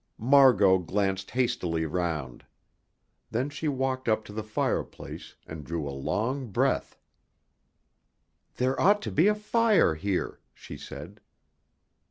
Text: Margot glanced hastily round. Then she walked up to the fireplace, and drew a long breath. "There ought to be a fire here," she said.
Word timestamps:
Margot 0.17 0.79
glanced 0.79 1.29
hastily 1.29 1.85
round. 1.85 2.43
Then 3.29 3.51
she 3.51 3.67
walked 3.67 4.09
up 4.09 4.25
to 4.25 4.33
the 4.33 4.41
fireplace, 4.41 5.35
and 5.45 5.63
drew 5.63 5.87
a 5.87 5.93
long 5.93 6.47
breath. 6.47 6.97
"There 8.55 8.81
ought 8.81 9.03
to 9.03 9.11
be 9.11 9.27
a 9.27 9.35
fire 9.35 9.93
here," 9.93 10.39
she 10.55 10.75
said. 10.75 11.21